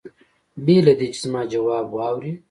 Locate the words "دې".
0.99-1.07